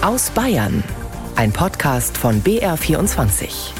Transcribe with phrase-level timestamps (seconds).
[0.00, 0.84] Aus Bayern.
[1.34, 3.72] Ein Podcast von BR24.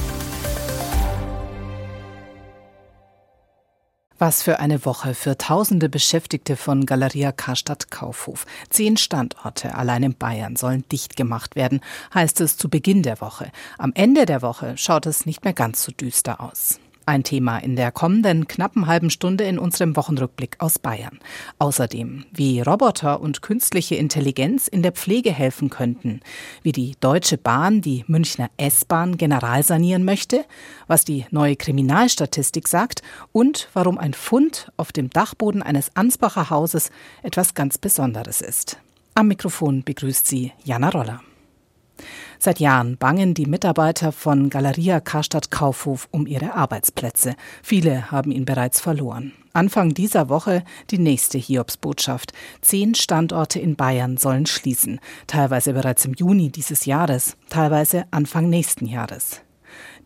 [4.18, 8.46] Was für eine Woche für tausende Beschäftigte von Galeria Karstadt Kaufhof.
[8.68, 11.82] Zehn Standorte allein in Bayern sollen dicht gemacht werden,
[12.12, 13.52] heißt es zu Beginn der Woche.
[13.78, 16.80] Am Ende der Woche schaut es nicht mehr ganz so düster aus.
[17.08, 21.20] Ein Thema in der kommenden knappen halben Stunde in unserem Wochenrückblick aus Bayern.
[21.58, 26.20] Außerdem, wie Roboter und künstliche Intelligenz in der Pflege helfen könnten,
[26.62, 30.44] wie die Deutsche Bahn die Münchner S-Bahn generalsanieren möchte,
[30.86, 33.00] was die neue Kriminalstatistik sagt
[33.32, 36.90] und warum ein Fund auf dem Dachboden eines Ansbacher Hauses
[37.22, 38.76] etwas ganz Besonderes ist.
[39.14, 41.22] Am Mikrofon begrüßt sie Jana Roller.
[42.38, 47.34] Seit Jahren bangen die Mitarbeiter von Galeria Karstadt Kaufhof um ihre Arbeitsplätze.
[47.62, 49.32] Viele haben ihn bereits verloren.
[49.52, 52.32] Anfang dieser Woche die nächste Hiobsbotschaft.
[52.60, 55.00] Zehn Standorte in Bayern sollen schließen.
[55.26, 59.40] Teilweise bereits im Juni dieses Jahres, teilweise Anfang nächsten Jahres.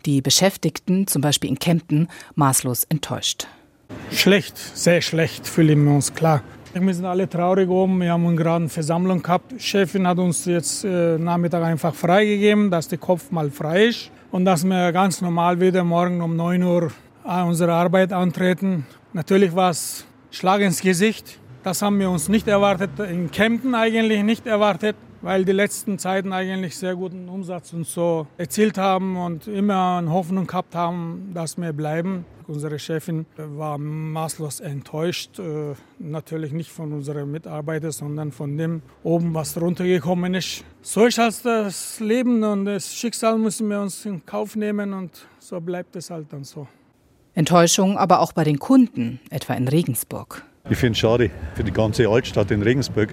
[0.06, 3.46] Die Beschäftigten, zum Beispiel in Kempten, maßlos enttäuscht.
[4.10, 6.42] Schlecht, sehr schlecht fühlen wir uns klar.
[6.74, 8.00] Wir sind alle traurig oben.
[8.00, 9.52] Wir haben gerade eine Versammlung gehabt.
[9.52, 14.10] Die Chefin hat uns jetzt äh, Nachmittag einfach freigegeben, dass der Kopf mal frei ist
[14.30, 16.90] und dass wir ganz normal wieder morgen um 9 Uhr
[17.26, 18.86] äh, unsere Arbeit antreten.
[19.12, 21.38] Natürlich war es Schlag ins Gesicht.
[21.62, 26.32] Das haben wir uns nicht erwartet, in Kempten eigentlich nicht erwartet weil die letzten Zeiten
[26.32, 31.56] eigentlich sehr guten Umsatz und so erzielt haben und immer eine Hoffnung gehabt haben, dass
[31.56, 32.24] wir bleiben.
[32.48, 39.32] Unsere Chefin war maßlos enttäuscht, äh, natürlich nicht von unseren Mitarbeitern, sondern von dem oben,
[39.32, 40.64] was runtergekommen ist.
[40.82, 45.26] So ist halt das Leben und das Schicksal müssen wir uns in Kauf nehmen und
[45.38, 46.66] so bleibt es halt dann so.
[47.34, 50.44] Enttäuschung aber auch bei den Kunden, etwa in Regensburg.
[50.70, 53.12] Ich finde es schade für die ganze Altstadt in Regensburg.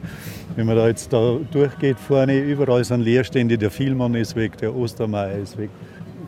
[0.56, 4.74] Wenn man da jetzt da durchgeht, vorne überall sind Leerstände, der Vielmann ist weg, der
[4.74, 5.70] Ostermeier ist weg,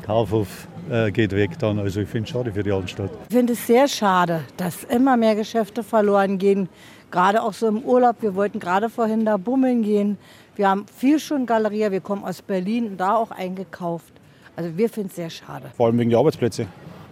[0.02, 1.78] Kaufhof äh, geht weg dann.
[1.78, 3.12] Also ich finde es schade für die Altstadt.
[3.30, 6.68] Ich finde es sehr schade, dass immer mehr Geschäfte verloren gehen.
[7.12, 8.18] Gerade auch so im Urlaub.
[8.22, 10.18] Wir wollten gerade vorhin da bummeln gehen.
[10.56, 14.14] Wir haben viel schon Galeria, wir kommen aus Berlin und da auch eingekauft.
[14.56, 15.72] Also wir finden es sehr schade.
[15.78, 16.66] Vor allem wegen der Arbeitsplätze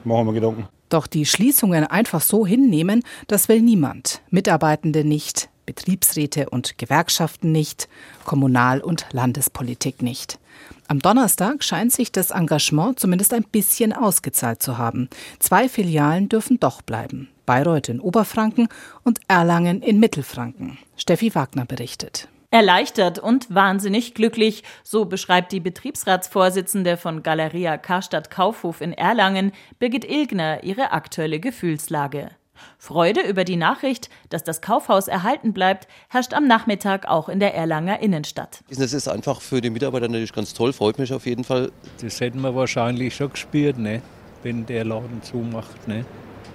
[0.03, 0.67] machen wir Gedanken.
[0.89, 4.21] Doch die Schließungen einfach so hinnehmen, das will niemand.
[4.29, 7.87] Mitarbeitende nicht, Betriebsräte und Gewerkschaften nicht,
[8.25, 10.39] Kommunal- und Landespolitik nicht.
[10.87, 15.07] Am Donnerstag scheint sich das Engagement zumindest ein bisschen ausgezahlt zu haben.
[15.37, 17.29] Zwei Filialen dürfen doch bleiben.
[17.45, 18.67] Bayreuth in Oberfranken
[19.03, 20.79] und Erlangen in Mittelfranken.
[20.97, 22.27] Steffi Wagner berichtet.
[22.51, 30.03] Erleichtert und wahnsinnig glücklich, so beschreibt die Betriebsratsvorsitzende von Galeria Karstadt Kaufhof in Erlangen, Birgit
[30.03, 32.31] Ilgner, ihre aktuelle Gefühlslage.
[32.79, 37.53] Freude über die Nachricht, dass das Kaufhaus erhalten bleibt, herrscht am Nachmittag auch in der
[37.53, 38.63] Erlanger Innenstadt.
[38.67, 41.71] Das ist einfach für die Mitarbeiter natürlich ganz toll, freut mich auf jeden Fall.
[42.01, 44.01] Das hätten wir wahrscheinlich schon gespürt, ne?
[44.41, 45.87] wenn der Laden zumacht.
[45.87, 46.03] Ne?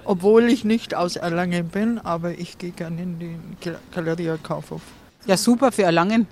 [0.03, 3.57] Obwohl ich nicht aus Erlangen bin, aber ich gehe gerne in den
[3.93, 4.81] Galeria Kaufhof.
[5.27, 6.27] Ja, super für Erlangen.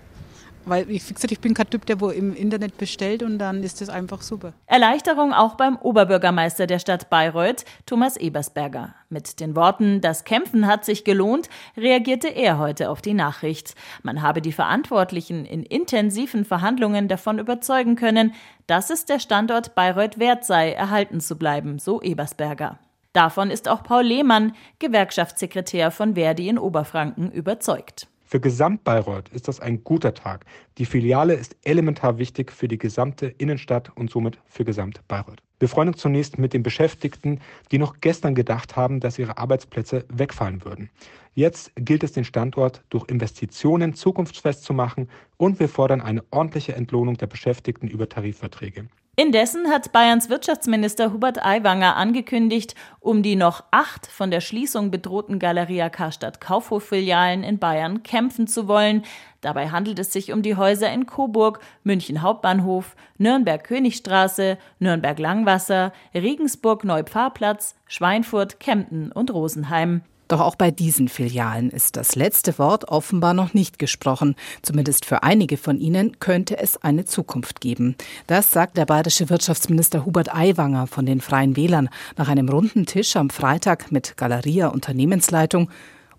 [0.65, 3.63] Weil ich, wie gesagt, ich bin kein Typ, der wo im Internet bestellt und dann
[3.63, 4.53] ist das einfach super.
[4.65, 8.95] Erleichterung auch beim Oberbürgermeister der Stadt Bayreuth, Thomas Ebersberger.
[9.09, 13.75] Mit den Worten, das Kämpfen hat sich gelohnt, reagierte er heute auf die Nachricht.
[14.03, 18.33] Man habe die Verantwortlichen in intensiven Verhandlungen davon überzeugen können,
[18.67, 22.79] dass es der Standort Bayreuth wert sei, erhalten zu bleiben, so Ebersberger.
[23.11, 28.07] Davon ist auch Paul Lehmann, Gewerkschaftssekretär von Verdi in Oberfranken, überzeugt.
[28.33, 30.45] Für Gesamtbayreuth ist das ein guter Tag.
[30.79, 35.43] Die Filiale ist elementar wichtig für die gesamte Innenstadt und somit für Gesamtbayreuth.
[35.59, 37.41] Wir freuen uns zunächst mit den Beschäftigten,
[37.71, 40.89] die noch gestern gedacht haben, dass ihre Arbeitsplätze wegfallen würden.
[41.35, 46.73] Jetzt gilt es, den Standort durch Investitionen zukunftsfest zu machen und wir fordern eine ordentliche
[46.73, 48.87] Entlohnung der Beschäftigten über Tarifverträge.
[49.15, 55.37] Indessen hat Bayerns Wirtschaftsminister Hubert Aiwanger angekündigt, um die noch acht von der Schließung bedrohten
[55.37, 59.03] Galeria Karstadt Kaufhof-Filialen in Bayern kämpfen zu wollen.
[59.41, 65.93] Dabei handelt es sich um die Häuser in Coburg, München Hauptbahnhof, Nürnberg Königstraße, Nürnberg Langwasser,
[66.15, 70.01] Regensburg Neupfarrplatz, Schweinfurt, Kempten und Rosenheim.
[70.27, 74.35] Doch auch bei diesen Filialen ist das letzte Wort offenbar noch nicht gesprochen.
[74.61, 77.95] Zumindest für einige von ihnen könnte es eine Zukunft geben.
[78.27, 83.15] Das sagt der bayerische Wirtschaftsminister Hubert Aiwanger von den Freien Wählern nach einem runden Tisch
[83.15, 85.69] am Freitag mit Galeria Unternehmensleitung,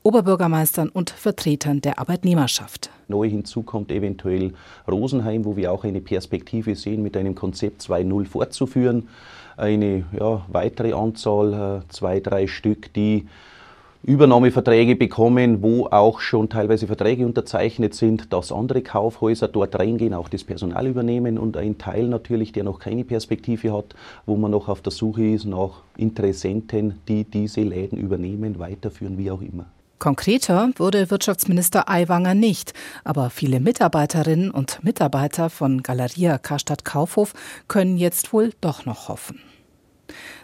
[0.02, 2.90] Oberbürgermeistern und Vertretern der Arbeitnehmerschaft.
[3.08, 4.52] Neu hinzu kommt eventuell
[4.86, 9.08] Rosenheim, wo wir auch eine Perspektive sehen, mit einem Konzept 2.0 fortzuführen.
[9.56, 13.26] Eine ja, weitere Anzahl, äh, zwei, drei Stück, die
[14.06, 20.28] Übernahmeverträge bekommen, wo auch schon teilweise Verträge unterzeichnet sind, dass andere Kaufhäuser dort reingehen, auch
[20.28, 23.94] das Personal übernehmen und ein Teil natürlich, der noch keine Perspektive hat,
[24.26, 29.30] wo man noch auf der Suche ist nach Interessenten, die diese Läden übernehmen, weiterführen, wie
[29.30, 29.64] auch immer.
[29.98, 32.74] Konkreter wurde Wirtschaftsminister Aiwanger nicht,
[33.04, 37.32] aber viele Mitarbeiterinnen und Mitarbeiter von Galeria Karstadt Kaufhof
[37.68, 39.40] können jetzt wohl doch noch hoffen.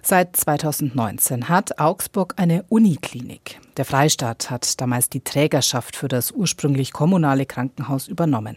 [0.03, 3.61] Seit 2019 hat Augsburg eine Uniklinik.
[3.77, 8.57] Der Freistaat hat damals die Trägerschaft für das ursprünglich kommunale Krankenhaus übernommen.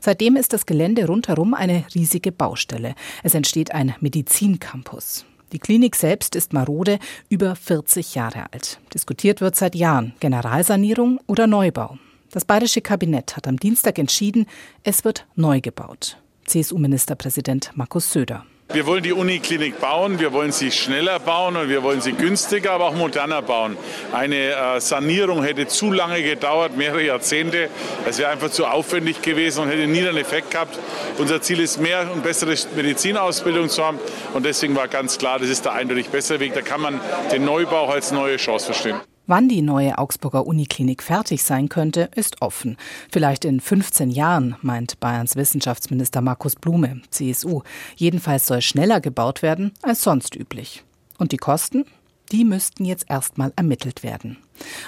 [0.00, 2.94] Seitdem ist das Gelände rundherum eine riesige Baustelle.
[3.22, 5.24] Es entsteht ein Medizincampus.
[5.52, 6.98] Die Klinik selbst ist marode,
[7.28, 8.80] über 40 Jahre alt.
[8.92, 11.98] Diskutiert wird seit Jahren Generalsanierung oder Neubau.
[12.30, 14.46] Das bayerische Kabinett hat am Dienstag entschieden,
[14.82, 16.18] es wird neu gebaut.
[16.44, 18.44] CSU-Ministerpräsident Markus Söder.
[18.70, 22.72] Wir wollen die Uniklinik bauen, wir wollen sie schneller bauen und wir wollen sie günstiger,
[22.72, 23.78] aber auch moderner bauen.
[24.12, 27.70] Eine äh, Sanierung hätte zu lange gedauert, mehrere Jahrzehnte.
[28.06, 30.78] Es wäre einfach zu aufwendig gewesen und hätte nie einen Effekt gehabt.
[31.16, 33.98] Unser Ziel ist, mehr und bessere Medizinausbildung zu haben.
[34.34, 36.52] Und deswegen war ganz klar, das ist der eindeutig bessere Weg.
[36.52, 37.00] Da kann man
[37.32, 39.00] den Neubau als neue Chance verstehen.
[39.28, 42.78] Wann die neue Augsburger Uniklinik fertig sein könnte, ist offen.
[43.12, 47.60] Vielleicht in 15 Jahren, meint Bayerns Wissenschaftsminister Markus Blume, CSU.
[47.94, 50.82] Jedenfalls soll schneller gebaut werden als sonst üblich.
[51.18, 51.84] Und die Kosten?
[52.32, 54.38] Die müssten jetzt erstmal ermittelt werden.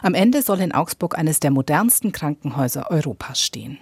[0.01, 3.77] Am Ende soll in Augsburg eines der modernsten Krankenhäuser Europas stehen.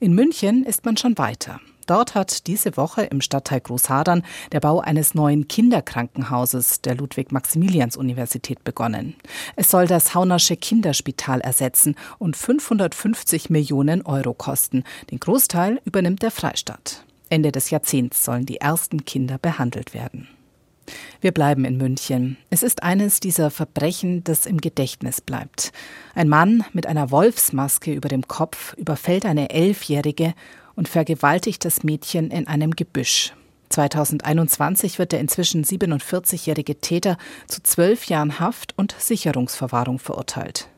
[0.00, 1.60] In München ist man schon weiter.
[1.92, 9.14] Dort hat diese Woche im Stadtteil Großhadern der Bau eines neuen Kinderkrankenhauses der Ludwig-Maximilians-Universität begonnen.
[9.56, 14.84] Es soll das Haunersche Kinderspital ersetzen und 550 Millionen Euro kosten.
[15.10, 17.04] Den Großteil übernimmt der Freistaat.
[17.28, 20.28] Ende des Jahrzehnts sollen die ersten Kinder behandelt werden.
[21.20, 22.38] Wir bleiben in München.
[22.48, 25.72] Es ist eines dieser Verbrechen, das im Gedächtnis bleibt.
[26.14, 30.34] Ein Mann mit einer Wolfsmaske über dem Kopf überfällt eine Elfjährige
[30.74, 33.32] und vergewaltigt das Mädchen in einem Gebüsch.
[33.70, 37.16] 2021 wird der inzwischen 47-jährige Täter
[37.46, 40.68] zu zwölf Jahren Haft und Sicherungsverwahrung verurteilt.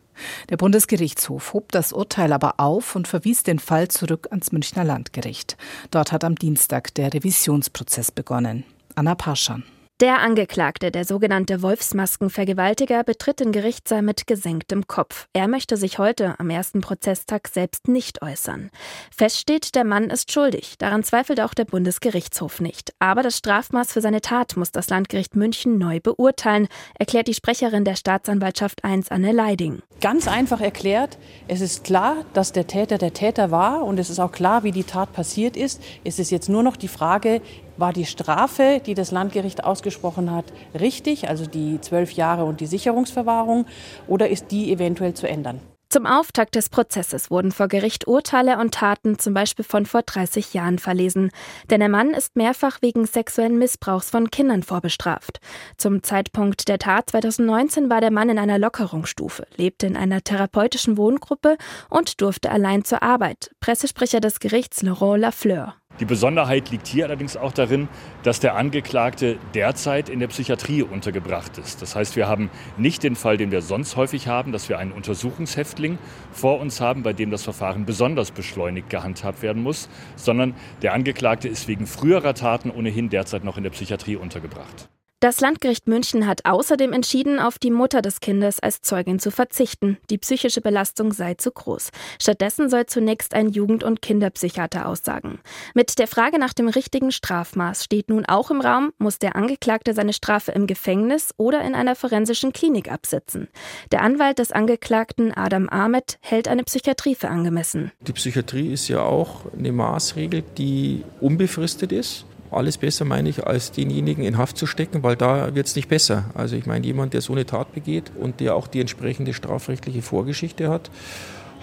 [0.48, 5.56] Der Bundesgerichtshof hob das Urteil aber auf und verwies den Fall zurück ans Münchner Landgericht.
[5.90, 8.64] Dort hat am Dienstag der Revisionsprozess begonnen.
[8.94, 9.64] Anna Paschan.
[10.00, 15.28] Der Angeklagte, der sogenannte Wolfsmaskenvergewaltiger, betritt den Gerichtssaal mit gesenktem Kopf.
[15.32, 18.70] Er möchte sich heute am ersten Prozesstag selbst nicht äußern.
[19.16, 20.78] Fest steht, der Mann ist schuldig.
[20.78, 22.92] Daran zweifelt auch der Bundesgerichtshof nicht.
[22.98, 26.66] Aber das Strafmaß für seine Tat muss das Landgericht München neu beurteilen,
[26.98, 29.80] erklärt die Sprecherin der Staatsanwaltschaft 1, Anne Leiding.
[30.00, 34.18] Ganz einfach erklärt, es ist klar, dass der Täter der Täter war und es ist
[34.18, 35.80] auch klar, wie die Tat passiert ist.
[36.02, 37.40] Es ist jetzt nur noch die Frage,
[37.76, 40.46] war die Strafe, die das Landgericht ausgesprochen hat,
[40.78, 43.66] richtig, also die zwölf Jahre und die Sicherungsverwahrung,
[44.06, 45.60] oder ist die eventuell zu ändern?
[45.94, 50.52] Zum Auftakt des Prozesses wurden vor Gericht Urteile und Taten zum Beispiel von vor 30
[50.52, 51.30] Jahren verlesen.
[51.70, 55.38] Denn der Mann ist mehrfach wegen sexuellen Missbrauchs von Kindern vorbestraft.
[55.76, 60.96] Zum Zeitpunkt der Tat 2019 war der Mann in einer Lockerungsstufe, lebte in einer therapeutischen
[60.96, 61.58] Wohngruppe
[61.90, 63.52] und durfte allein zur Arbeit.
[63.60, 65.76] Pressesprecher des Gerichts Laurent Lafleur.
[66.00, 67.88] Die Besonderheit liegt hier allerdings auch darin,
[68.24, 71.82] dass der Angeklagte derzeit in der Psychiatrie untergebracht ist.
[71.82, 74.90] Das heißt, wir haben nicht den Fall, den wir sonst häufig haben, dass wir einen
[74.90, 75.98] Untersuchungshäftling
[76.32, 81.46] vor uns haben, bei dem das Verfahren besonders beschleunigt gehandhabt werden muss, sondern der Angeklagte
[81.46, 84.88] ist wegen früherer Taten ohnehin derzeit noch in der Psychiatrie untergebracht.
[85.24, 89.96] Das Landgericht München hat außerdem entschieden, auf die Mutter des Kindes als Zeugin zu verzichten.
[90.10, 91.92] Die psychische Belastung sei zu groß.
[92.20, 95.38] Stattdessen soll zunächst ein Jugend- und Kinderpsychiater aussagen.
[95.72, 99.94] Mit der Frage nach dem richtigen Strafmaß steht nun auch im Raum, muss der Angeklagte
[99.94, 103.48] seine Strafe im Gefängnis oder in einer forensischen Klinik absitzen.
[103.92, 107.92] Der Anwalt des Angeklagten Adam Ahmed hält eine Psychiatrie für angemessen.
[108.06, 113.72] Die Psychiatrie ist ja auch eine Maßregel, die unbefristet ist alles besser, meine ich, als
[113.72, 116.24] denjenigen in Haft zu stecken, weil da wird es nicht besser.
[116.34, 120.02] Also ich meine, jemand, der so eine Tat begeht und der auch die entsprechende strafrechtliche
[120.02, 120.90] Vorgeschichte hat,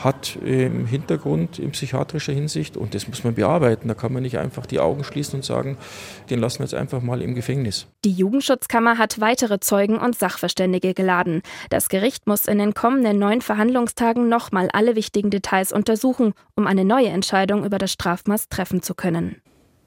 [0.03, 3.87] hat im Hintergrund in psychiatrischer Hinsicht und das muss man bearbeiten.
[3.87, 5.77] Da kann man nicht einfach die Augen schließen und sagen,
[6.29, 7.87] den lassen wir jetzt einfach mal im Gefängnis.
[8.03, 11.41] Die Jugendschutzkammer hat weitere Zeugen und Sachverständige geladen.
[11.69, 16.85] Das Gericht muss in den kommenden neun Verhandlungstagen nochmal alle wichtigen Details untersuchen, um eine
[16.85, 19.41] neue Entscheidung über das Strafmaß treffen zu können.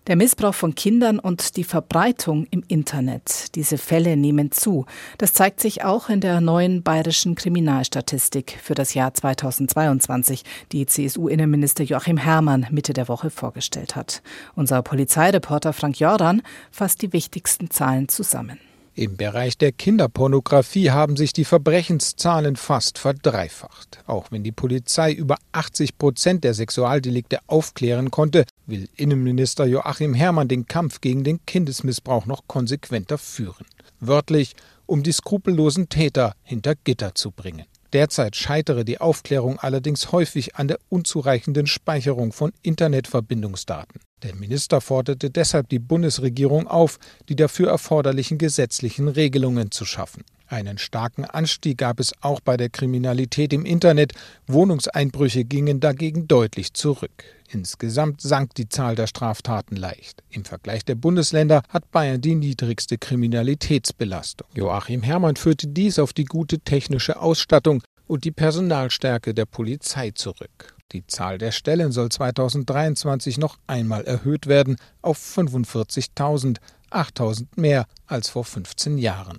[0.07, 3.55] Der Missbrauch von Kindern und die Verbreitung im Internet.
[3.55, 4.85] Diese Fälle nehmen zu.
[5.17, 11.85] Das zeigt sich auch in der neuen bayerischen Kriminalstatistik für das Jahr 2022, die CSU-Innenminister
[11.85, 14.23] Joachim Herrmann Mitte der Woche vorgestellt hat.
[14.55, 18.59] Unser Polizeireporter Frank Jordan fasst die wichtigsten Zahlen zusammen.
[18.97, 23.99] Im Bereich der Kinderpornografie haben sich die Verbrechenszahlen fast verdreifacht.
[24.07, 30.47] Auch wenn die Polizei über 80 Prozent der Sexualdelikte aufklären konnte, will Innenminister Joachim Herrmann
[30.47, 33.67] den Kampf gegen den Kindesmissbrauch noch konsequenter führen.
[33.99, 34.55] Wörtlich,
[34.87, 37.65] um die skrupellosen Täter hinter Gitter zu bringen.
[37.95, 44.01] Derzeit scheitere die Aufklärung allerdings häufig an der unzureichenden Speicherung von Internetverbindungsdaten.
[44.25, 46.99] Der Minister forderte deshalb die Bundesregierung auf,
[47.29, 50.25] die dafür erforderlichen gesetzlichen Regelungen zu schaffen.
[50.47, 54.13] Einen starken Anstieg gab es auch bei der Kriminalität im Internet.
[54.47, 57.25] Wohnungseinbrüche gingen dagegen deutlich zurück.
[57.49, 60.23] Insgesamt sank die Zahl der Straftaten leicht.
[60.31, 64.49] Im Vergleich der Bundesländer hat Bayern die niedrigste Kriminalitätsbelastung.
[64.55, 70.77] Joachim Herrmann führte dies auf die gute technische Ausstattung und die Personalstärke der Polizei zurück.
[70.93, 76.59] Die Zahl der Stellen soll 2023 noch einmal erhöht werden auf 45.000,
[76.91, 79.39] 8.000 mehr als vor 15 Jahren.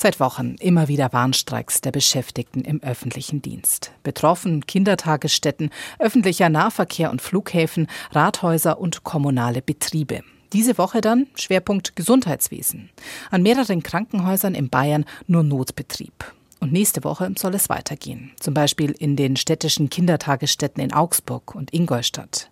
[0.00, 3.90] Seit Wochen immer wieder Warnstreiks der Beschäftigten im öffentlichen Dienst.
[4.04, 10.22] Betroffen Kindertagesstätten, öffentlicher Nahverkehr und Flughäfen, Rathäuser und kommunale Betriebe.
[10.52, 12.90] Diese Woche dann Schwerpunkt Gesundheitswesen.
[13.32, 16.32] An mehreren Krankenhäusern in Bayern nur Notbetrieb.
[16.60, 21.74] Und nächste Woche soll es weitergehen, zum Beispiel in den städtischen Kindertagesstätten in Augsburg und
[21.74, 22.50] Ingolstadt.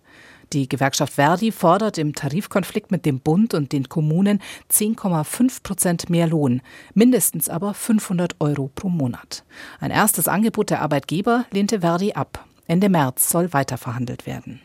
[0.53, 6.27] Die Gewerkschaft Verdi fordert im Tarifkonflikt mit dem Bund und den Kommunen 10,5 Prozent mehr
[6.27, 6.61] Lohn,
[6.93, 9.43] mindestens aber 500 Euro pro Monat.
[9.79, 12.45] Ein erstes Angebot der Arbeitgeber lehnte Verdi ab.
[12.65, 14.61] Ende März soll weiterverhandelt werden.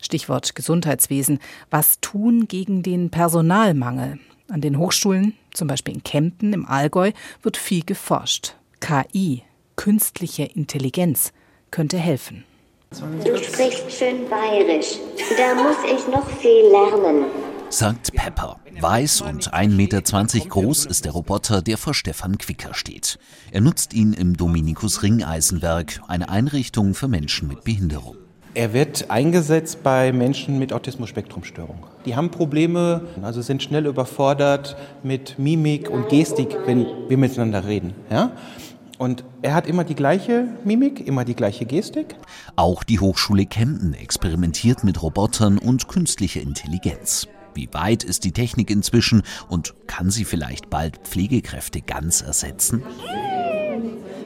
[0.00, 1.40] Stichwort Gesundheitswesen.
[1.70, 4.18] Was tun gegen den Personalmangel?
[4.48, 7.10] An den Hochschulen, zum Beispiel in Kempten im Allgäu,
[7.42, 8.54] wird viel geforscht.
[8.80, 9.42] KI,
[9.74, 11.32] künstliche Intelligenz,
[11.72, 12.44] könnte helfen.
[12.90, 14.98] Du sprichst schön bayerisch.
[15.36, 17.24] Da muss ich noch viel lernen.
[17.68, 18.60] Sagt Pepper.
[18.80, 20.00] Weiß und 1,20 Meter
[20.48, 23.18] groß ist der Roboter, der vor Stefan Quicker steht.
[23.50, 28.16] Er nutzt ihn im Dominikus Ringeisenwerk, eine Einrichtung für Menschen mit Behinderung.
[28.54, 31.76] Er wird eingesetzt bei Menschen mit Autismus-Spektrum-Störung.
[32.06, 37.94] Die haben Probleme, also sind schnell überfordert mit Mimik und Gestik, wenn wir miteinander reden.
[38.10, 38.32] Ja?
[38.98, 42.16] Und er hat immer die gleiche Mimik, immer die gleiche Gestik.
[42.56, 47.28] Auch die Hochschule Kempten experimentiert mit Robotern und künstlicher Intelligenz.
[47.54, 52.82] Wie weit ist die Technik inzwischen und kann sie vielleicht bald Pflegekräfte ganz ersetzen?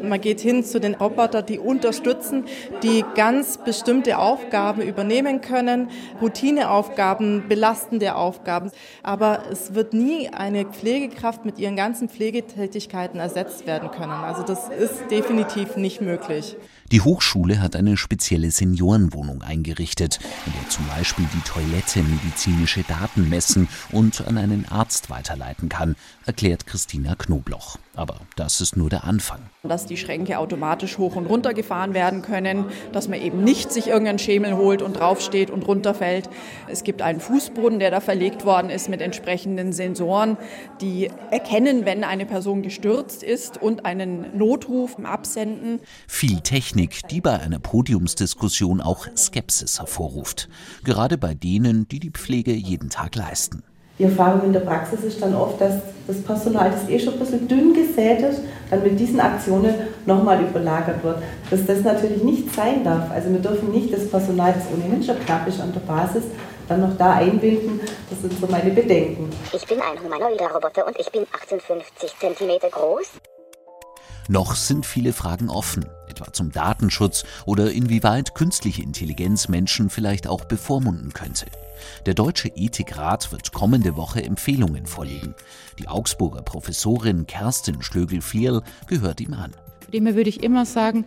[0.02, 2.44] Man geht hin zu den Robotern, die unterstützen,
[2.82, 5.88] die ganz bestimmte Aufgaben übernehmen können,
[6.20, 8.70] Routineaufgaben, belastende Aufgaben.
[9.02, 14.12] Aber es wird nie eine Pflegekraft mit ihren ganzen Pflegetätigkeiten ersetzt werden können.
[14.12, 16.56] Also das ist definitiv nicht möglich.
[16.92, 23.28] Die Hochschule hat eine spezielle Seniorenwohnung eingerichtet, in der zum Beispiel die Toilette medizinische Daten
[23.28, 25.94] messen und an einen Arzt weiterleiten kann,
[26.26, 27.78] erklärt Christina Knobloch.
[28.00, 29.40] Aber das ist nur der Anfang.
[29.62, 33.88] Dass die Schränke automatisch hoch und runter gefahren werden können, dass man eben nicht sich
[33.88, 36.30] irgendeinen Schemel holt und draufsteht und runterfällt.
[36.66, 40.38] Es gibt einen Fußboden, der da verlegt worden ist mit entsprechenden Sensoren,
[40.80, 45.80] die erkennen, wenn eine Person gestürzt ist und einen Notruf absenden.
[46.08, 50.48] Viel Technik, die bei einer Podiumsdiskussion auch Skepsis hervorruft.
[50.84, 53.62] Gerade bei denen, die die Pflege jeden Tag leisten.
[54.00, 55.74] Die Erfahrung in der Praxis ist dann oft, dass
[56.06, 58.40] das Personal, das eh schon ein bisschen dünn gesät ist,
[58.70, 59.74] dann mit diesen Aktionen
[60.06, 61.18] nochmal überlagert wird.
[61.50, 63.10] Dass das natürlich nicht sein darf.
[63.10, 66.22] Also wir dürfen nicht das Personal, das ohnehin schon knapp ist an der Basis,
[66.66, 67.78] dann noch da einbinden.
[68.08, 69.28] Das sind so meine Bedenken.
[69.52, 73.06] Ich bin ein humanoider Roboter und ich bin 58 cm groß.
[74.28, 75.84] Noch sind viele Fragen offen,
[76.20, 81.46] etwa zum Datenschutz oder inwieweit künstliche Intelligenz Menschen vielleicht auch bevormunden könnte.
[82.06, 85.34] Der Deutsche Ethikrat wird kommende Woche Empfehlungen vorlegen.
[85.78, 89.52] Die Augsburger Professorin Kerstin Schlögel-Flierl gehört ihm an.
[89.92, 91.06] Dem würde ich immer sagen,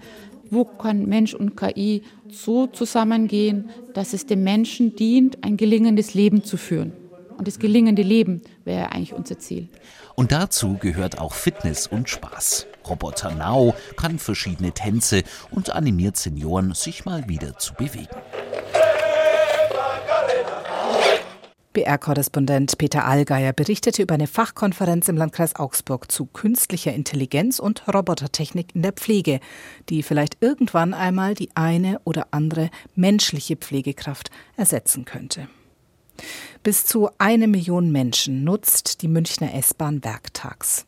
[0.49, 6.43] wo kann Mensch und KI so zusammengehen, dass es dem Menschen dient, ein gelingendes Leben
[6.43, 6.93] zu führen.
[7.37, 9.69] Und das gelingende Leben wäre eigentlich unser Ziel.
[10.15, 12.67] Und dazu gehört auch Fitness und Spaß.
[12.87, 18.15] Roboter Now kann verschiedene Tänze und animiert Senioren, sich mal wieder zu bewegen.
[21.73, 28.75] BR-Korrespondent Peter Allgeier berichtete über eine Fachkonferenz im Landkreis Augsburg zu künstlicher Intelligenz und Robotertechnik
[28.75, 29.39] in der Pflege,
[29.89, 35.47] die vielleicht irgendwann einmal die eine oder andere menschliche Pflegekraft ersetzen könnte.
[36.63, 40.85] Bis zu eine Million Menschen nutzt die Münchner S-Bahn werktags.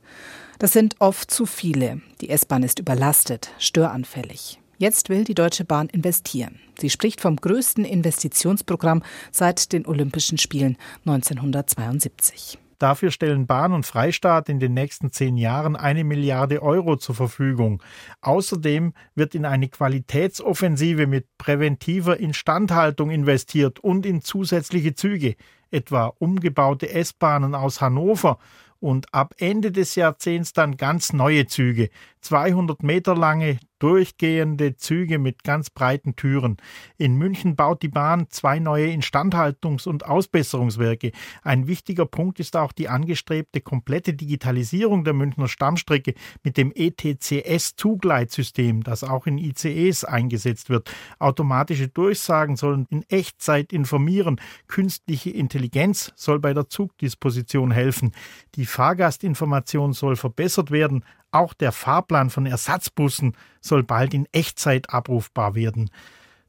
[0.57, 2.01] Das sind oft zu viele.
[2.21, 4.61] Die S-Bahn ist überlastet, störanfällig.
[4.77, 6.59] Jetzt will die Deutsche Bahn investieren.
[6.79, 12.57] Sie spricht vom größten Investitionsprogramm seit den Olympischen Spielen 1972.
[12.77, 17.81] Dafür stellen Bahn und Freistaat in den nächsten zehn Jahren eine Milliarde Euro zur Verfügung.
[18.21, 25.35] Außerdem wird in eine Qualitätsoffensive mit präventiver Instandhaltung investiert und in zusätzliche Züge,
[25.75, 28.39] etwa umgebaute S-Bahnen aus Hannover.
[28.79, 31.89] Und ab Ende des Jahrzehnts dann ganz neue Züge,
[32.25, 36.57] 200 Meter lange durchgehende Züge mit ganz breiten Türen.
[36.97, 41.11] In München baut die Bahn zwei neue Instandhaltungs- und Ausbesserungswerke.
[41.43, 48.81] Ein wichtiger Punkt ist auch die angestrebte komplette Digitalisierung der Münchner Stammstrecke mit dem ETCS-Zugleitsystem,
[48.81, 50.91] das auch in ICEs eingesetzt wird.
[51.19, 54.41] Automatische Durchsagen sollen in Echtzeit informieren.
[54.67, 58.13] Künstliche Intelligenz soll bei der Zugdisposition helfen.
[58.55, 61.05] Die Fahrgastinformation soll verbessert werden.
[61.35, 65.89] Auch der Fahrplan von Ersatzbussen soll bald in Echtzeit abrufbar werden.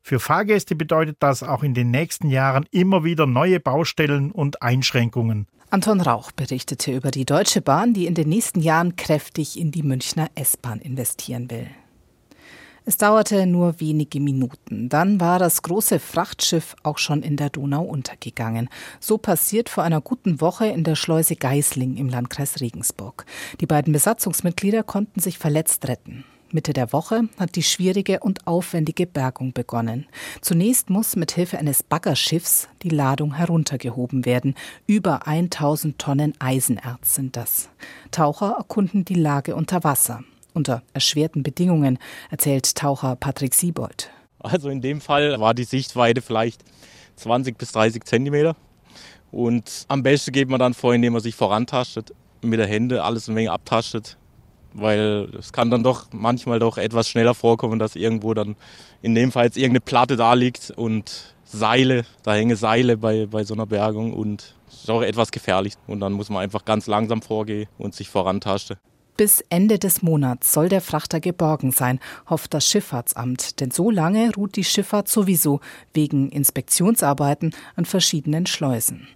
[0.01, 5.49] Für Fahrgäste bedeutet das auch in den nächsten Jahren immer wieder neue Baustellen und Einschränkungen.
[5.71, 9.83] Anton Rauch berichtete über die Deutsche Bahn, die in den nächsten Jahren kräftig in die
[9.83, 11.67] Münchner S-Bahn investieren will.
[12.89, 14.89] Es dauerte nur wenige Minuten.
[14.89, 18.69] Dann war das große Frachtschiff auch schon in der Donau untergegangen.
[19.01, 23.27] So passiert vor einer guten Woche in der Schleuse Geisling im Landkreis Regensburg.
[23.61, 26.23] Die beiden Besatzungsmitglieder konnten sich verletzt retten.
[26.53, 30.07] Mitte der Woche hat die schwierige und aufwendige Bergung begonnen.
[30.41, 34.55] Zunächst muss mit Hilfe eines Baggerschiffs die Ladung heruntergehoben werden.
[34.87, 37.69] Über 1000 Tonnen Eisenerz sind das.
[38.13, 40.23] Taucher erkunden die Lage unter Wasser
[40.57, 41.99] unter erschwerten Bedingungen,
[42.31, 44.11] erzählt Taucher Patrick Siebold.
[44.41, 46.65] Also in dem Fall war die Sichtweite vielleicht
[47.17, 48.57] 20 bis 30 Zentimeter.
[49.31, 53.29] Und am besten geht man dann vor, indem man sich vorantastet, mit der Hände alles
[53.29, 54.17] ein wenig abtastet.
[54.73, 58.57] Weil es kann dann doch manchmal doch etwas schneller vorkommen, dass irgendwo dann
[59.03, 63.45] in dem Fall jetzt irgendeine Platte da liegt und Seile, da hängen Seile bei, bei
[63.45, 65.75] so einer Bergung und ist auch etwas gefährlich.
[65.87, 68.77] Und dann muss man einfach ganz langsam vorgehen und sich vorantasten.
[69.17, 74.31] Bis Ende des Monats soll der Frachter geborgen sein, hofft das Schifffahrtsamt, denn so lange
[74.35, 75.61] ruht die Schifffahrt sowieso
[75.95, 79.09] wegen Inspektionsarbeiten an verschiedenen Schleusen.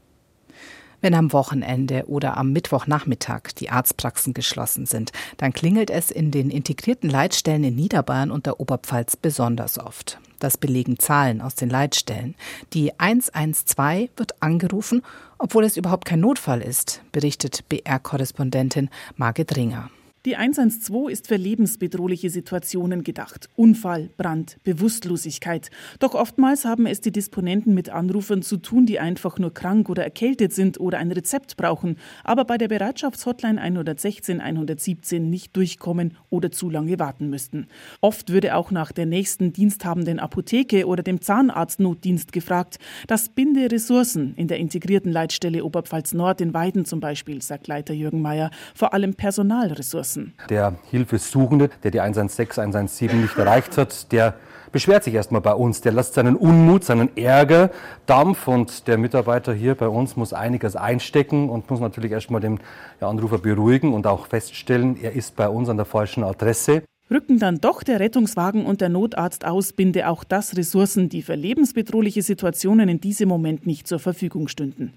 [1.00, 6.50] Wenn am Wochenende oder am Mittwochnachmittag die Arztpraxen geschlossen sind, dann klingelt es in den
[6.50, 10.18] integrierten Leitstellen in Niederbayern und der Oberpfalz besonders oft.
[10.40, 12.34] Das belegen Zahlen aus den Leitstellen.
[12.72, 15.02] Die 112 wird angerufen,
[15.38, 19.90] obwohl es überhaupt kein Notfall ist, berichtet BR-Korrespondentin Margit Ringer.
[20.26, 23.48] Die 112 ist für lebensbedrohliche Situationen gedacht.
[23.56, 25.70] Unfall, Brand, Bewusstlosigkeit.
[25.98, 30.04] Doch oftmals haben es die Disponenten mit Anrufern zu tun, die einfach nur krank oder
[30.04, 36.50] erkältet sind oder ein Rezept brauchen, aber bei der Bereitschaftshotline 116 117 nicht durchkommen oder
[36.50, 37.68] zu lange warten müssten.
[38.02, 42.76] Oft würde auch nach der nächsten diensthabenden Apotheke oder dem Zahnarztnotdienst gefragt.
[43.06, 47.94] Das binde Ressourcen in der integrierten Leitstelle Oberpfalz Nord in Weiden zum Beispiel, sagt Leiter
[47.94, 50.34] Jürgen Mayer, vor allem Personalressourcen lassen.
[50.48, 54.34] Der Hilfesuchende, der die 116, 117 nicht erreicht hat, der
[54.72, 55.80] beschwert sich erstmal bei uns.
[55.80, 57.70] Der lässt seinen Unmut, seinen Ärger
[58.06, 62.60] Dampf und der Mitarbeiter hier bei uns muss einiges einstecken und muss natürlich erstmal den
[63.00, 66.82] Anrufer beruhigen und auch feststellen, er ist bei uns an der falschen Adresse.
[67.12, 71.34] Rücken dann doch der Rettungswagen und der Notarzt aus, binde auch das Ressourcen, die für
[71.34, 74.92] lebensbedrohliche Situationen in diesem Moment nicht zur Verfügung stünden.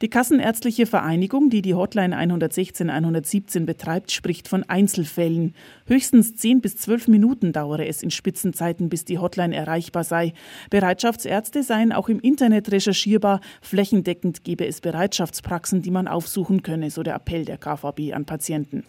[0.00, 5.54] Die Kassenärztliche Vereinigung, die die Hotline 116 117 betreibt, spricht von Einzelfällen.
[5.86, 10.34] Höchstens 10 bis 12 Minuten dauere es in Spitzenzeiten, bis die Hotline erreichbar sei.
[10.70, 13.40] Bereitschaftsärzte seien auch im Internet recherchierbar.
[13.60, 18.84] Flächendeckend gebe es Bereitschaftspraxen, die man aufsuchen könne, so der Appell der KVB an Patienten.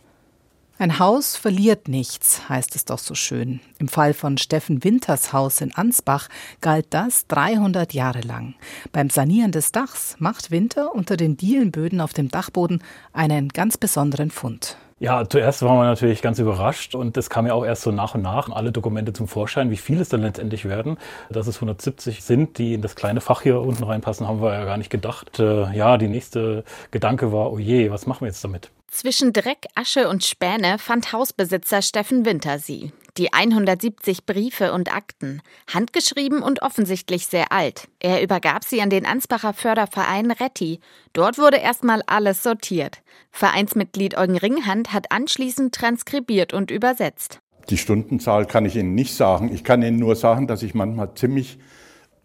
[0.82, 3.60] Ein Haus verliert nichts, heißt es doch so schön.
[3.80, 6.30] Im Fall von Steffen Winters Haus in Ansbach
[6.62, 8.56] galt das 300 Jahre lang.
[8.94, 14.32] Beim Sanieren des Dachs macht Winter unter den Dielenböden auf dem Dachboden einen ganz besonderen
[14.32, 14.78] Fund.
[15.00, 18.16] Ja, zuerst waren wir natürlich ganz überrascht und das kam ja auch erst so nach
[18.16, 20.98] und nach alle Dokumente zum Vorschein, wie viele es dann letztendlich werden.
[21.30, 24.66] Dass es 170 sind, die in das kleine Fach hier unten reinpassen, haben wir ja
[24.66, 25.40] gar nicht gedacht.
[25.40, 28.72] Äh, ja, die nächste Gedanke war, oh je, was machen wir jetzt damit?
[28.90, 32.92] Zwischen Dreck, Asche und Späne fand Hausbesitzer Steffen Winter sie.
[33.20, 37.90] Die 170 Briefe und Akten, handgeschrieben und offensichtlich sehr alt.
[38.00, 40.80] Er übergab sie an den Ansbacher Förderverein Retti.
[41.12, 43.02] Dort wurde erstmal alles sortiert.
[43.30, 47.42] Vereinsmitglied Eugen Ringhand hat anschließend transkribiert und übersetzt.
[47.70, 49.54] Die Stundenzahl kann ich Ihnen nicht sagen.
[49.54, 51.60] Ich kann Ihnen nur sagen, dass ich manchmal ziemlich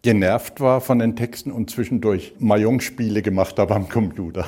[0.01, 4.45] genervt war von den Texten und zwischendurch Mahjong-Spiele gemacht habe am Computer.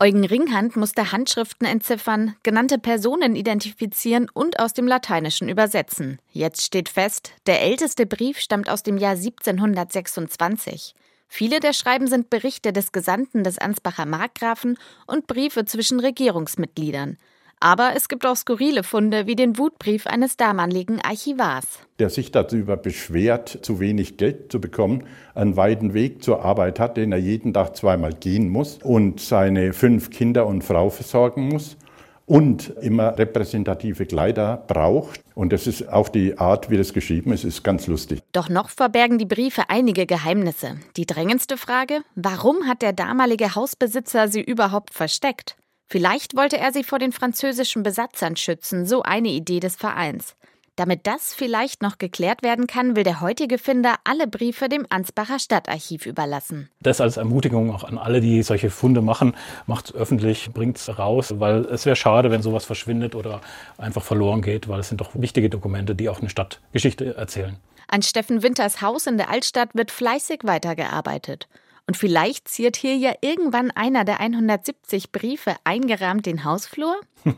[0.00, 6.18] Eugen Ringhand musste Handschriften entziffern, genannte Personen identifizieren und aus dem Lateinischen übersetzen.
[6.32, 10.94] Jetzt steht fest, der älteste Brief stammt aus dem Jahr 1726.
[11.28, 17.16] Viele der Schreiben sind Berichte des Gesandten des Ansbacher Markgrafen und Briefe zwischen Regierungsmitgliedern.
[17.64, 21.64] Aber es gibt auch skurrile Funde wie den Wutbrief eines damaligen Archivars.
[21.98, 26.98] Der sich darüber beschwert, zu wenig Geld zu bekommen, einen weiten Weg zur Arbeit hat,
[26.98, 31.78] den er jeden Tag zweimal gehen muss und seine fünf Kinder und Frau versorgen muss
[32.26, 35.24] und immer repräsentative Kleider braucht.
[35.34, 38.20] Und das ist auch die Art, wie das geschrieben ist, ist ganz lustig.
[38.32, 40.76] Doch noch verbergen die Briefe einige Geheimnisse.
[40.98, 45.56] Die drängendste Frage, warum hat der damalige Hausbesitzer sie überhaupt versteckt?
[45.94, 50.34] Vielleicht wollte er sie vor den französischen Besatzern schützen, so eine Idee des Vereins.
[50.74, 55.38] Damit das vielleicht noch geklärt werden kann, will der heutige Finder alle Briefe dem Ansbacher
[55.38, 56.68] Stadtarchiv überlassen.
[56.80, 59.36] Das als Ermutigung auch an alle, die solche Funde machen,
[59.68, 63.40] macht es öffentlich, bringt es raus, weil es wäre schade, wenn sowas verschwindet oder
[63.78, 67.56] einfach verloren geht, weil es sind doch wichtige Dokumente, die auch eine Stadtgeschichte erzählen.
[67.86, 71.46] An Steffen Winters Haus in der Altstadt wird fleißig weitergearbeitet.
[71.86, 76.96] Und vielleicht ziert hier ja irgendwann einer der 170 Briefe eingerahmt den Hausflur?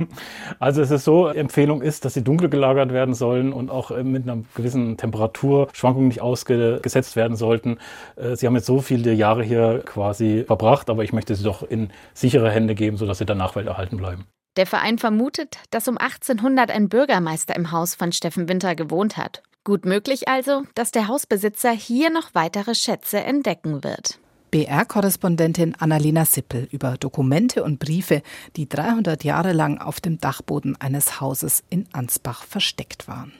[0.58, 4.02] Also es ist so, Empfehlung ist, dass sie dunkel gelagert werden sollen und auch äh,
[4.02, 7.78] mit einer gewissen Temperaturschwankung nicht ausgesetzt werden sollten.
[8.16, 11.62] Äh, sie haben jetzt so viele Jahre hier quasi verbracht, aber ich möchte sie doch
[11.62, 14.26] in sichere Hände geben, sodass sie der Nachwelt erhalten bleiben.
[14.56, 19.42] Der Verein vermutet, dass um 1800 ein Bürgermeister im Haus von Steffen Winter gewohnt hat.
[19.64, 24.18] Gut möglich also, dass der Hausbesitzer hier noch weitere Schätze entdecken wird.
[24.56, 28.22] BR-Korrespondentin Annalena Sippel über Dokumente und Briefe,
[28.56, 33.34] die 300 Jahre lang auf dem Dachboden eines Hauses in Ansbach versteckt waren.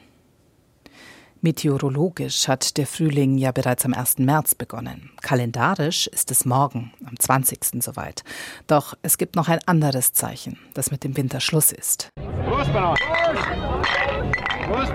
[1.40, 4.18] Meteorologisch hat der Frühling ja bereits am 1.
[4.18, 5.10] März begonnen.
[5.22, 7.82] Kalendarisch ist es morgen, am 20.
[7.82, 8.22] soweit.
[8.66, 12.10] Doch es gibt noch ein anderes Zeichen, das mit dem Winter Schluss ist.
[12.44, 13.02] Prost, Prost.
[14.66, 14.92] Prost.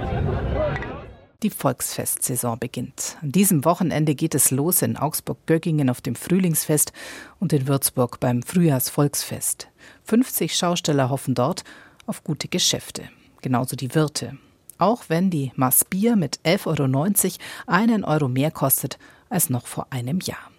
[1.43, 3.17] Die Volksfestsaison beginnt.
[3.23, 6.93] An diesem Wochenende geht es los in Augsburg-Göggingen auf dem Frühlingsfest
[7.39, 9.67] und in Würzburg beim Frühjahrsvolksfest.
[10.04, 11.63] 50 Schausteller hoffen dort
[12.06, 13.10] auf gute Geschäfte.
[13.41, 14.38] Genauso die Wirte.
[14.77, 18.99] Auch wenn die Maß Bier mit 11,90 Euro einen Euro mehr kostet
[19.30, 20.51] als noch vor einem Jahr.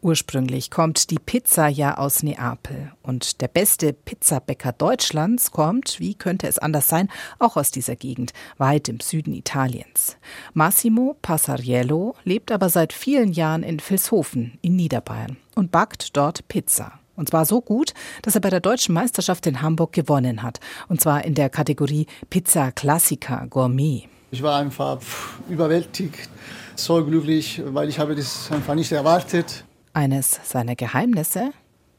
[0.00, 6.46] Ursprünglich kommt die Pizza ja aus Neapel und der beste Pizzabäcker Deutschlands kommt, wie könnte
[6.46, 7.08] es anders sein,
[7.40, 10.16] auch aus dieser Gegend, weit im Süden Italiens.
[10.54, 16.92] Massimo Passariello lebt aber seit vielen Jahren in Vilshofen in Niederbayern und backt dort Pizza.
[17.16, 20.60] Und zwar so gut, dass er bei der deutschen Meisterschaft in Hamburg gewonnen hat.
[20.86, 24.08] Und zwar in der Kategorie Pizza Classica Gourmet.
[24.30, 25.00] Ich war einfach
[25.48, 26.28] überwältigt,
[26.76, 29.64] so glücklich, weil ich habe das einfach nicht erwartet.
[29.92, 31.52] Eines seiner Geheimnisse?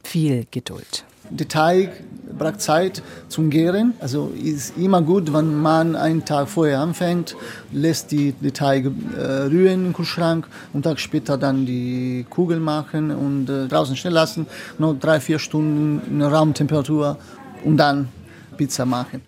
[0.04, 1.06] Viel Geduld.
[1.30, 1.92] Der Teig
[2.38, 3.94] braucht Zeit zum Gären.
[4.00, 7.36] Also ist immer gut, wenn man einen Tag vorher anfängt,
[7.72, 13.12] lässt die, die Teig äh, rühren im Kühlschrank und Tag später dann die Kugel machen
[13.12, 14.48] und äh, draußen stehen lassen,
[14.80, 17.18] noch drei, vier Stunden in Raumtemperatur
[17.64, 18.10] und dann
[18.58, 19.22] Pizza machen.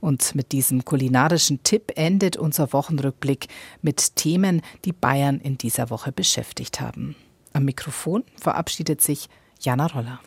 [0.00, 3.48] Und mit diesem kulinarischen Tipp endet unser Wochenrückblick
[3.80, 7.16] mit Themen, die Bayern in dieser Woche beschäftigt haben.
[7.52, 9.28] Am Mikrofon verabschiedet sich
[9.60, 10.20] Jana Roller.